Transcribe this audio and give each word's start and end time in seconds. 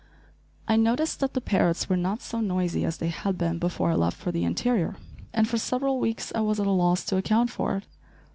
I 0.67 0.77
noticed 0.77 1.19
that 1.19 1.35
the 1.35 1.41
parrots 1.41 1.87
were 1.87 1.95
not 1.95 2.23
so 2.23 2.39
noisy 2.41 2.83
as 2.85 2.97
they 2.97 3.09
had 3.09 3.37
been 3.37 3.59
before 3.59 3.91
I 3.91 3.93
left 3.93 4.17
for 4.17 4.31
the 4.31 4.43
interior, 4.43 4.95
and 5.31 5.47
for 5.47 5.59
several 5.59 5.99
weeks 5.99 6.31
I 6.33 6.39
was 6.41 6.59
at 6.59 6.65
a 6.65 6.71
loss 6.71 7.03
to 7.05 7.17
account 7.17 7.51
for 7.51 7.75
it. 7.77 7.83